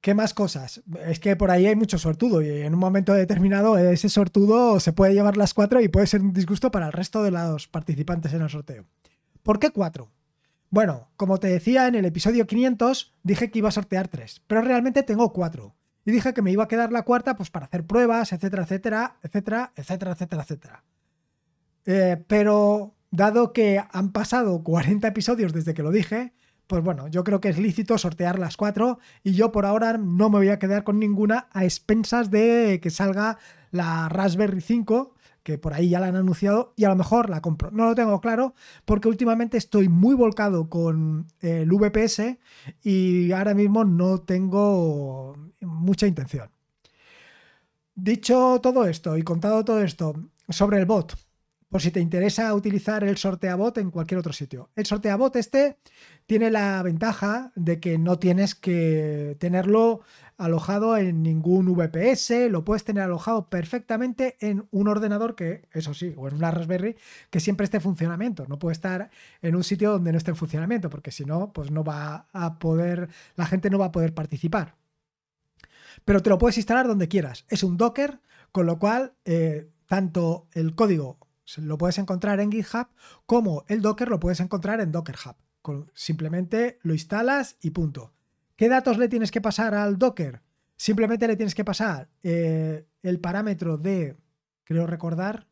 ¿Qué 0.00 0.14
más 0.14 0.32
cosas? 0.32 0.82
Es 1.06 1.20
que 1.20 1.36
por 1.36 1.50
ahí 1.50 1.66
hay 1.66 1.76
mucho 1.76 1.98
sortudo 1.98 2.40
y 2.40 2.48
en 2.48 2.72
un 2.72 2.80
momento 2.80 3.12
determinado 3.12 3.76
ese 3.76 4.08
sortudo 4.08 4.80
se 4.80 4.94
puede 4.94 5.12
llevar 5.12 5.36
las 5.36 5.52
cuatro 5.52 5.80
y 5.80 5.88
puede 5.88 6.06
ser 6.06 6.22
un 6.22 6.32
disgusto 6.32 6.70
para 6.70 6.86
el 6.86 6.92
resto 6.92 7.22
de 7.22 7.30
los 7.30 7.68
participantes 7.68 8.32
en 8.32 8.40
el 8.40 8.48
sorteo. 8.48 8.86
¿Por 9.42 9.58
qué 9.58 9.70
cuatro? 9.70 10.10
Bueno, 10.70 11.10
como 11.16 11.38
te 11.38 11.48
decía 11.48 11.86
en 11.86 11.96
el 11.96 12.06
episodio 12.06 12.46
500, 12.46 13.14
dije 13.22 13.50
que 13.50 13.58
iba 13.58 13.68
a 13.68 13.72
sortear 13.72 14.08
tres, 14.08 14.40
pero 14.46 14.62
realmente 14.62 15.02
tengo 15.02 15.32
cuatro. 15.34 15.74
Y 16.06 16.12
dije 16.12 16.32
que 16.32 16.40
me 16.40 16.50
iba 16.50 16.64
a 16.64 16.68
quedar 16.68 16.92
la 16.92 17.02
cuarta 17.02 17.36
pues 17.36 17.50
para 17.50 17.66
hacer 17.66 17.84
pruebas, 17.84 18.32
etcétera, 18.32 18.62
etcétera, 18.62 19.16
etcétera, 19.22 19.72
etcétera, 19.76 20.12
etcétera, 20.12 20.42
etcétera. 20.42 20.84
Eh, 21.84 22.24
pero 22.26 22.94
dado 23.10 23.52
que 23.52 23.82
han 23.90 24.12
pasado 24.12 24.62
40 24.62 25.08
episodios 25.08 25.52
desde 25.52 25.74
que 25.74 25.82
lo 25.82 25.90
dije, 25.90 26.32
pues 26.70 26.84
bueno, 26.84 27.08
yo 27.08 27.24
creo 27.24 27.40
que 27.40 27.48
es 27.48 27.58
lícito 27.58 27.98
sortear 27.98 28.38
las 28.38 28.56
cuatro 28.56 29.00
y 29.24 29.32
yo 29.32 29.50
por 29.50 29.66
ahora 29.66 29.98
no 29.98 30.30
me 30.30 30.38
voy 30.38 30.50
a 30.50 30.60
quedar 30.60 30.84
con 30.84 31.00
ninguna 31.00 31.48
a 31.50 31.64
expensas 31.64 32.30
de 32.30 32.78
que 32.80 32.90
salga 32.90 33.38
la 33.72 34.08
Raspberry 34.08 34.60
5 34.60 35.16
que 35.42 35.58
por 35.58 35.74
ahí 35.74 35.88
ya 35.88 35.98
la 35.98 36.06
han 36.06 36.14
anunciado 36.14 36.72
y 36.76 36.84
a 36.84 36.90
lo 36.90 36.94
mejor 36.94 37.28
la 37.28 37.40
compro. 37.40 37.72
No 37.72 37.86
lo 37.86 37.96
tengo 37.96 38.20
claro 38.20 38.54
porque 38.84 39.08
últimamente 39.08 39.58
estoy 39.58 39.88
muy 39.88 40.14
volcado 40.14 40.68
con 40.68 41.26
el 41.40 41.68
VPS 41.68 42.38
y 42.84 43.32
ahora 43.32 43.52
mismo 43.52 43.84
no 43.84 44.20
tengo 44.20 45.34
mucha 45.60 46.06
intención. 46.06 46.50
Dicho 47.96 48.60
todo 48.62 48.84
esto 48.84 49.18
y 49.18 49.22
contado 49.24 49.64
todo 49.64 49.82
esto 49.82 50.14
sobre 50.48 50.78
el 50.78 50.86
bot, 50.86 51.16
por 51.70 51.80
si 51.80 51.92
te 51.92 52.00
interesa 52.00 52.52
utilizar 52.52 53.04
el 53.04 53.16
sorteabot 53.16 53.78
en 53.78 53.90
cualquier 53.92 54.18
otro 54.18 54.32
sitio. 54.32 54.70
El 54.74 54.86
sorteabot 54.86 55.34
este 55.36 55.78
tiene 56.26 56.50
la 56.50 56.82
ventaja 56.82 57.52
de 57.54 57.78
que 57.78 57.96
no 57.96 58.18
tienes 58.18 58.56
que 58.56 59.36
tenerlo 59.38 60.00
alojado 60.36 60.96
en 60.96 61.22
ningún 61.22 61.72
VPS, 61.72 62.50
lo 62.50 62.64
puedes 62.64 62.82
tener 62.82 63.04
alojado 63.04 63.48
perfectamente 63.48 64.36
en 64.40 64.66
un 64.72 64.88
ordenador 64.88 65.36
que, 65.36 65.68
eso 65.72 65.94
sí, 65.94 66.12
o 66.16 66.28
en 66.28 66.34
una 66.34 66.50
Raspberry, 66.50 66.96
que 67.30 67.40
siempre 67.40 67.64
esté 67.64 67.76
en 67.76 67.82
funcionamiento. 67.82 68.46
No 68.48 68.58
puede 68.58 68.72
estar 68.72 69.10
en 69.40 69.54
un 69.54 69.62
sitio 69.62 69.92
donde 69.92 70.12
no 70.12 70.18
esté 70.18 70.32
en 70.32 70.36
funcionamiento, 70.36 70.90
porque 70.90 71.12
si 71.12 71.24
no, 71.24 71.52
pues 71.52 71.70
no 71.70 71.84
va 71.84 72.26
a 72.32 72.58
poder, 72.58 73.10
la 73.36 73.46
gente 73.46 73.70
no 73.70 73.78
va 73.78 73.86
a 73.86 73.92
poder 73.92 74.12
participar. 74.12 74.76
Pero 76.04 76.22
te 76.22 76.30
lo 76.30 76.38
puedes 76.38 76.56
instalar 76.56 76.88
donde 76.88 77.08
quieras. 77.08 77.44
Es 77.48 77.62
un 77.62 77.76
Docker, 77.76 78.20
con 78.50 78.66
lo 78.66 78.78
cual 78.78 79.12
eh, 79.24 79.68
tanto 79.86 80.48
el 80.52 80.74
código 80.74 81.18
lo 81.56 81.78
puedes 81.78 81.98
encontrar 81.98 82.40
en 82.40 82.52
GitHub, 82.52 82.88
como 83.26 83.64
el 83.68 83.82
Docker 83.82 84.08
lo 84.08 84.20
puedes 84.20 84.40
encontrar 84.40 84.80
en 84.80 84.92
Docker 84.92 85.16
Hub. 85.24 85.36
Simplemente 85.94 86.78
lo 86.82 86.94
instalas 86.94 87.56
y 87.60 87.70
punto. 87.70 88.12
¿Qué 88.56 88.68
datos 88.68 88.98
le 88.98 89.08
tienes 89.08 89.30
que 89.30 89.40
pasar 89.40 89.74
al 89.74 89.98
Docker? 89.98 90.42
Simplemente 90.76 91.28
le 91.28 91.36
tienes 91.36 91.54
que 91.54 91.64
pasar 91.64 92.08
eh, 92.22 92.86
el 93.02 93.20
parámetro 93.20 93.76
de, 93.76 94.16
creo 94.64 94.86
recordar, 94.86 95.46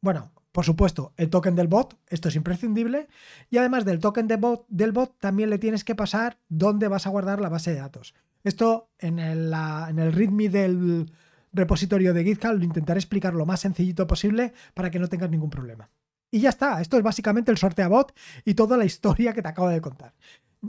bueno, 0.00 0.32
por 0.52 0.64
supuesto, 0.64 1.12
el 1.16 1.30
token 1.30 1.54
del 1.54 1.68
bot, 1.68 1.98
esto 2.08 2.28
es 2.28 2.36
imprescindible, 2.36 3.08
y 3.50 3.58
además 3.58 3.84
del 3.84 4.00
token 4.00 4.28
bot, 4.40 4.64
del 4.68 4.92
bot 4.92 5.18
también 5.18 5.50
le 5.50 5.58
tienes 5.58 5.84
que 5.84 5.94
pasar 5.94 6.38
dónde 6.48 6.88
vas 6.88 7.06
a 7.06 7.10
guardar 7.10 7.40
la 7.40 7.48
base 7.48 7.72
de 7.72 7.80
datos. 7.80 8.14
Esto 8.42 8.88
en 8.98 9.18
el, 9.18 9.52
en 9.52 9.98
el 9.98 10.12
README 10.12 10.48
del, 10.48 11.12
repositorio 11.58 12.14
de 12.14 12.24
GitHub, 12.24 12.54
lo 12.54 12.64
intentaré 12.64 12.98
explicar 12.98 13.34
lo 13.34 13.44
más 13.44 13.60
sencillito 13.60 14.06
posible 14.06 14.52
para 14.74 14.90
que 14.90 14.98
no 14.98 15.08
tengas 15.08 15.30
ningún 15.30 15.50
problema. 15.50 15.90
Y 16.30 16.40
ya 16.40 16.50
está, 16.50 16.80
esto 16.80 16.96
es 16.96 17.02
básicamente 17.02 17.50
el 17.50 17.58
sorteabot 17.58 18.14
y 18.44 18.54
toda 18.54 18.76
la 18.76 18.84
historia 18.84 19.32
que 19.32 19.42
te 19.42 19.48
acabo 19.48 19.68
de 19.68 19.80
contar. 19.80 20.14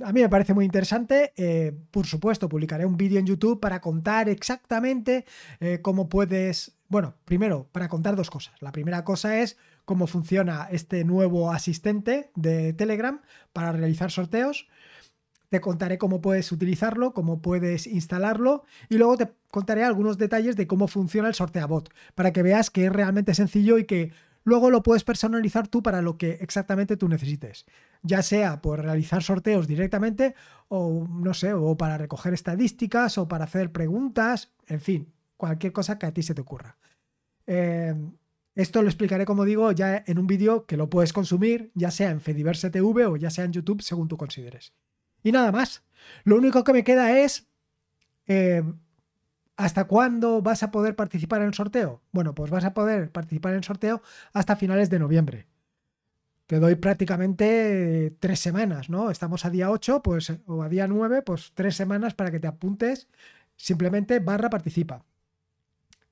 A 0.04 0.14
mí 0.14 0.22
me 0.22 0.30
parece 0.30 0.54
muy 0.54 0.66
interesante. 0.66 1.34
Eh, 1.36 1.76
por 1.92 2.06
supuesto, 2.06 2.48
publicaré 2.48 2.86
un 2.86 2.96
vídeo 2.96 3.20
en 3.20 3.26
YouTube 3.26 3.60
para 3.60 3.82
contar 3.82 4.30
exactamente 4.30 5.26
eh, 5.60 5.80
cómo 5.82 6.08
puedes. 6.08 6.78
Bueno, 6.88 7.16
primero, 7.26 7.68
para 7.72 7.88
contar 7.88 8.16
dos 8.16 8.30
cosas. 8.30 8.54
La 8.62 8.72
primera 8.72 9.04
cosa 9.04 9.40
es 9.40 9.58
cómo 9.86 10.06
funciona 10.06 10.68
este 10.72 11.04
nuevo 11.04 11.52
asistente 11.52 12.30
de 12.36 12.74
Telegram 12.74 13.22
para 13.52 13.72
realizar 13.72 14.12
sorteos. 14.12 14.68
Te 15.50 15.62
contaré 15.62 15.98
cómo 15.98 16.22
puedes 16.22 16.52
utilizarlo, 16.52 17.14
cómo 17.14 17.42
puedes 17.42 17.88
instalarlo 17.88 18.64
y 18.88 18.98
luego 18.98 19.18
te 19.18 19.32
contaré 19.50 19.84
algunos 19.84 20.18
detalles 20.18 20.56
de 20.56 20.68
cómo 20.68 20.88
funciona 20.88 21.28
el 21.28 21.34
sorteabot 21.34 21.92
para 22.14 22.32
que 22.32 22.44
veas 22.44 22.70
que 22.70 22.86
es 22.86 22.94
realmente 22.94 23.34
sencillo 23.34 23.80
y 23.80 23.86
que 23.86 24.12
luego 24.44 24.70
lo 24.70 24.84
puedes 24.84 25.04
personalizar 25.04 25.68
tú 25.68 25.82
para 25.82 26.02
lo 26.02 26.18
que 26.18 26.38
exactamente 26.42 26.98
tú 26.98 27.10
necesites. 27.10 27.66
Ya 28.04 28.22
sea 28.22 28.62
por 28.62 28.82
realizar 28.82 29.24
sorteos 29.24 29.68
directamente 29.68 30.36
o 30.68 31.08
no 31.10 31.34
sé, 31.34 31.54
o 31.54 31.76
para 31.78 31.98
recoger 31.98 32.34
estadísticas 32.34 33.18
o 33.18 33.28
para 33.28 33.46
hacer 33.46 33.72
preguntas, 33.72 34.52
en 34.68 34.82
fin, 34.82 35.14
cualquier 35.36 35.74
cosa 35.74 35.98
que 35.98 36.06
a 36.06 36.14
ti 36.14 36.22
se 36.22 36.36
te 36.36 36.42
ocurra. 36.42 36.78
Eh, 37.48 37.96
esto 38.54 38.82
lo 38.82 38.90
explicaré, 38.90 39.26
como 39.26 39.46
digo, 39.46 39.72
ya 39.72 40.04
en 40.06 40.20
un 40.20 40.28
vídeo 40.28 40.66
que 40.66 40.78
lo 40.78 40.90
puedes 40.90 41.14
consumir, 41.14 41.72
ya 41.74 41.92
sea 41.92 42.12
en 42.12 42.22
Fediverse 42.22 42.70
TV 42.70 43.06
o 43.06 43.16
ya 43.16 43.30
sea 43.30 43.46
en 43.46 43.54
YouTube, 43.54 43.82
según 43.82 44.08
tú 44.08 44.18
consideres. 44.18 44.74
Y 45.30 45.32
nada 45.32 45.52
más. 45.52 45.84
Lo 46.24 46.38
único 46.38 46.64
que 46.64 46.74
me 46.74 46.84
queda 46.84 47.20
es... 47.20 47.48
Eh, 48.26 48.64
¿Hasta 49.58 49.84
cuándo 49.84 50.42
vas 50.42 50.64
a 50.64 50.72
poder 50.72 50.96
participar 50.96 51.42
en 51.42 51.50
el 51.50 51.54
sorteo? 51.54 52.02
Bueno, 52.12 52.34
pues 52.34 52.50
vas 52.50 52.64
a 52.66 52.74
poder 52.74 53.12
participar 53.12 53.52
en 53.52 53.60
el 53.60 53.64
sorteo 53.64 54.02
hasta 54.34 54.56
finales 54.56 54.90
de 54.90 54.98
noviembre. 54.98 55.46
Te 56.48 56.60
doy 56.60 56.74
prácticamente 56.76 58.16
tres 58.20 58.40
semanas, 58.40 58.90
¿no? 58.90 59.12
Estamos 59.12 59.46
a 59.46 59.52
día 59.52 59.70
8, 59.70 60.02
pues, 60.02 60.34
o 60.48 60.64
a 60.64 60.70
día 60.70 60.88
9, 60.88 61.22
pues 61.22 61.52
tres 61.54 61.76
semanas 61.76 62.16
para 62.16 62.32
que 62.32 62.40
te 62.40 62.48
apuntes. 62.48 63.08
Simplemente 63.56 64.18
barra 64.18 64.50
participa. 64.50 65.06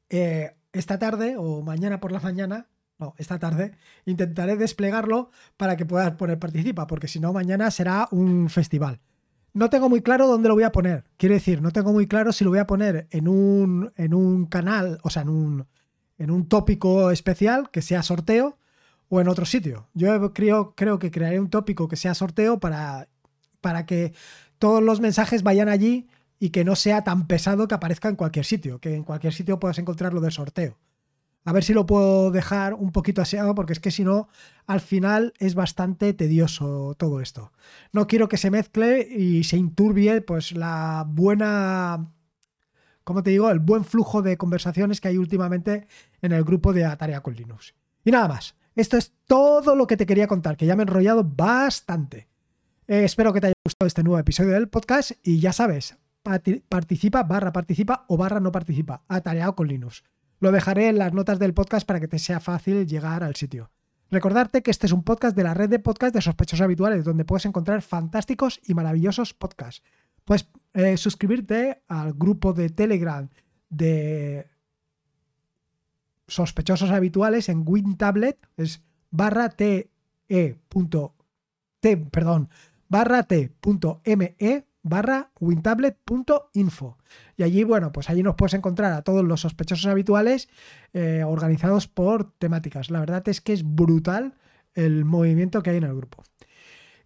Eh, 0.10 0.56
esta 0.74 1.00
tarde 1.00 1.38
o 1.40 1.64
mañana 1.64 2.00
por 2.00 2.12
la 2.12 2.20
mañana 2.20 2.68
no, 3.00 3.14
esta 3.18 3.38
tarde, 3.38 3.74
intentaré 4.06 4.56
desplegarlo 4.56 5.30
para 5.56 5.78
que 5.78 5.86
puedas 5.86 6.12
poner 6.14 6.40
participa, 6.40 6.88
porque 6.88 7.08
si 7.08 7.20
no, 7.20 7.32
mañana 7.34 7.70
será 7.70 8.08
un 8.12 8.50
festival. 8.50 9.00
No 9.54 9.70
tengo 9.70 9.90
muy 9.90 10.02
claro 10.02 10.28
dónde 10.28 10.50
lo 10.50 10.56
voy 10.56 10.64
a 10.64 10.72
poner. 10.72 11.04
Quiero 11.18 11.36
decir, 11.36 11.62
no 11.62 11.72
tengo 11.72 11.94
muy 11.94 12.08
claro 12.08 12.32
si 12.32 12.44
lo 12.44 12.52
voy 12.52 12.60
a 12.60 12.68
poner 12.68 13.08
en 13.12 13.28
un, 13.28 13.92
en 13.96 14.14
un 14.14 14.46
canal, 14.46 15.00
o 15.04 15.10
sea, 15.10 15.24
en 15.24 15.30
un, 15.30 15.68
en 16.18 16.32
un 16.32 16.48
tópico 16.48 17.12
especial 17.12 17.70
que 17.72 17.82
sea 17.82 18.04
sorteo 18.04 18.58
o 19.10 19.22
en 19.22 19.28
otro 19.28 19.46
sitio. 19.46 19.88
Yo 19.94 20.34
creo, 20.34 20.74
creo 20.76 21.00
que 21.00 21.12
crearé 21.12 21.40
un 21.40 21.50
tópico 21.50 21.88
que 21.88 21.96
sea 21.96 22.14
sorteo 22.14 22.60
para, 22.60 23.08
para 23.62 23.86
que 23.86 24.14
todos 24.60 24.82
los 24.84 25.00
mensajes 25.00 25.44
vayan 25.44 25.70
allí 25.70 26.08
y 26.40 26.50
que 26.50 26.64
no 26.64 26.76
sea 26.76 27.04
tan 27.04 27.28
pesado 27.28 27.68
que 27.68 27.76
aparezca 27.76 28.10
en 28.10 28.16
cualquier 28.16 28.46
sitio, 28.46 28.80
que 28.80 28.96
en 28.96 29.04
cualquier 29.04 29.34
sitio 29.34 29.60
puedas 29.60 29.80
encontrar 29.80 30.14
lo 30.14 30.22
del 30.22 30.32
sorteo. 30.32 30.78
A 31.48 31.54
ver 31.54 31.64
si 31.64 31.74
lo 31.74 31.86
puedo 31.86 32.30
dejar 32.30 32.74
un 32.74 32.92
poquito 32.92 33.22
aseado, 33.22 33.56
porque 33.56 33.72
es 33.72 33.80
que 33.80 33.90
si 33.90 34.04
no, 34.04 34.28
al 34.66 34.82
final 34.82 35.34
es 35.40 35.56
bastante 35.56 36.14
tedioso 36.14 36.94
todo 36.98 37.22
esto. 37.22 37.54
No 37.94 38.06
quiero 38.06 38.28
que 38.28 38.36
se 38.36 38.52
mezcle 38.52 39.08
y 39.10 39.46
se 39.46 39.56
inturbie 39.56 40.20
pues 40.20 40.52
la 40.52 41.06
buena, 41.08 42.12
como 43.06 43.24
te 43.24 43.30
digo, 43.30 43.50
el 43.50 43.60
buen 43.60 43.86
flujo 43.86 44.22
de 44.22 44.36
conversaciones 44.36 45.00
que 45.00 45.08
hay 45.08 45.18
últimamente 45.18 45.88
en 46.22 46.34
el 46.34 46.44
grupo 46.44 46.74
de 46.74 46.84
Atarea 46.84 47.22
con 47.22 47.36
Linux. 47.36 47.76
Y 48.04 48.12
nada 48.12 48.28
más. 48.28 48.58
Esto 48.76 48.98
es 48.98 49.14
todo 49.26 49.74
lo 49.78 49.88
que 49.88 49.96
te 49.96 50.06
quería 50.06 50.28
contar, 50.28 50.58
que 50.58 50.66
ya 50.66 50.76
me 50.76 50.82
he 50.82 50.84
enrollado 50.84 51.24
bastante. 51.24 52.28
Eh, 52.88 53.06
espero 53.06 53.32
que 53.32 53.40
te 53.40 53.48
haya 53.48 53.54
gustado 53.64 53.88
este 53.88 54.04
nuevo 54.04 54.20
episodio 54.20 54.52
del 54.52 54.68
podcast 54.68 55.12
y 55.24 55.40
ya 55.40 55.54
sabes, 55.54 55.96
participa, 56.68 57.24
barra 57.24 57.54
participa 57.54 58.04
o 58.10 58.18
barra 58.18 58.42
no 58.42 58.52
participa, 58.52 59.06
atareado 59.08 59.56
con 59.56 59.70
Linux. 59.70 60.04
Lo 60.40 60.52
dejaré 60.52 60.90
en 60.90 60.98
las 60.98 61.14
notas 61.14 61.40
del 61.40 61.54
podcast 61.54 61.88
para 61.88 62.00
que 62.00 62.08
te 62.08 62.20
sea 62.20 62.40
fácil 62.40 62.88
llegar 62.88 63.24
al 63.24 63.36
sitio. 63.36 63.72
Recordarte 64.10 64.62
que 64.62 64.72
este 64.72 64.86
es 64.86 64.94
un 64.94 65.04
podcast 65.04 65.36
de 65.36 65.44
la 65.44 65.54
red 65.54 65.70
de 65.70 65.80
podcast 65.80 66.14
de 66.14 66.22
sospechosos 66.22 66.64
habituales, 66.64 67.04
donde 67.04 67.26
puedes 67.26 67.46
encontrar 67.46 67.82
fantásticos 67.82 68.62
y 68.66 68.74
maravillosos 68.74 69.34
podcasts. 69.34 69.84
Puedes 70.24 70.48
eh, 70.74 70.98
suscribirte 70.98 71.84
al 71.88 72.14
grupo 72.14 72.54
de 72.54 72.70
Telegram 72.70 73.28
de 73.70 74.48
sospechosos 76.28 76.92
habituales 76.92 77.50
en 77.50 77.64
WinTablet, 77.66 78.38
es 78.58 78.82
barra 79.10 79.50
te, 79.50 79.90
perdón, 82.12 82.50
barra 82.90 83.24
t.me 83.24 84.67
barra 84.90 85.32
wintablet.info. 85.40 86.98
Y 87.36 87.44
allí, 87.44 87.64
bueno, 87.64 87.92
pues 87.92 88.10
allí 88.10 88.24
nos 88.24 88.36
puedes 88.36 88.54
encontrar 88.54 88.94
a 88.94 89.02
todos 89.02 89.24
los 89.24 89.42
sospechosos 89.42 89.86
habituales 89.88 90.50
eh, 90.94 91.24
organizados 91.26 91.88
por 91.88 92.32
temáticas. 92.34 92.90
La 92.90 93.00
verdad 93.00 93.28
es 93.30 93.42
que 93.42 93.54
es 93.54 93.64
brutal 93.64 94.36
el 94.74 95.06
movimiento 95.06 95.62
que 95.64 95.72
hay 95.72 95.78
en 95.78 95.84
el 95.84 95.96
grupo. 95.96 96.24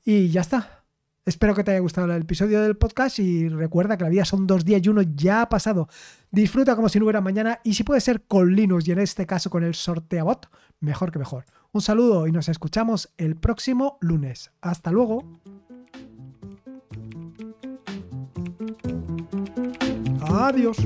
Y 0.03 0.29
ya 0.29 0.41
está. 0.41 0.81
Espero 1.23 1.53
que 1.53 1.63
te 1.63 1.69
haya 1.71 1.79
gustado 1.79 2.11
el 2.11 2.23
episodio 2.23 2.61
del 2.61 2.75
podcast 2.77 3.19
y 3.19 3.47
recuerda 3.47 3.95
que 3.95 4.03
la 4.03 4.09
vida 4.09 4.25
son 4.25 4.47
dos 4.47 4.65
días 4.65 4.81
y 4.83 4.89
uno 4.89 5.03
ya 5.03 5.43
ha 5.43 5.49
pasado. 5.49 5.87
Disfruta 6.31 6.75
como 6.75 6.89
si 6.89 6.97
no 6.97 7.05
hubiera 7.05 7.21
mañana 7.21 7.59
y 7.63 7.75
si 7.75 7.83
puede 7.83 8.01
ser 8.01 8.23
con 8.23 8.55
Linux 8.55 8.87
y 8.87 8.91
en 8.91 8.99
este 8.99 9.27
caso 9.27 9.51
con 9.51 9.63
el 9.63 9.75
sorteabot, 9.75 10.49
mejor 10.79 11.11
que 11.11 11.19
mejor. 11.19 11.45
Un 11.73 11.81
saludo 11.81 12.25
y 12.25 12.31
nos 12.31 12.49
escuchamos 12.49 13.13
el 13.17 13.35
próximo 13.35 13.99
lunes. 14.01 14.51
Hasta 14.61 14.91
luego. 14.91 15.39
Adiós. 20.33 20.77